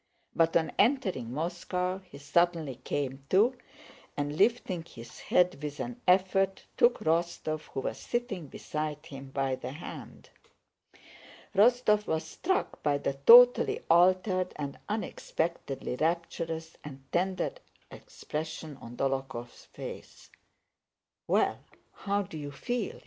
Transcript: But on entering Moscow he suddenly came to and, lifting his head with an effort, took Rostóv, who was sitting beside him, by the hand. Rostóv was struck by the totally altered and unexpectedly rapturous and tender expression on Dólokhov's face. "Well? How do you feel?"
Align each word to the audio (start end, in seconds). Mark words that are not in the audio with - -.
But 0.35 0.57
on 0.57 0.71
entering 0.79 1.31
Moscow 1.31 1.99
he 1.99 2.17
suddenly 2.17 2.77
came 2.83 3.23
to 3.29 3.55
and, 4.17 4.35
lifting 4.35 4.83
his 4.83 5.19
head 5.19 5.61
with 5.61 5.79
an 5.79 6.01
effort, 6.07 6.65
took 6.75 6.97
Rostóv, 7.01 7.61
who 7.73 7.81
was 7.81 7.99
sitting 7.99 8.47
beside 8.47 9.05
him, 9.05 9.29
by 9.29 9.53
the 9.53 9.73
hand. 9.73 10.31
Rostóv 11.53 12.07
was 12.07 12.23
struck 12.23 12.81
by 12.81 12.97
the 12.97 13.13
totally 13.27 13.81
altered 13.91 14.53
and 14.55 14.79
unexpectedly 14.89 15.97
rapturous 15.97 16.75
and 16.83 17.03
tender 17.11 17.51
expression 17.91 18.77
on 18.77 18.97
Dólokhov's 18.97 19.65
face. 19.65 20.31
"Well? 21.27 21.59
How 21.91 22.23
do 22.23 22.39
you 22.39 22.49
feel?" 22.51 22.99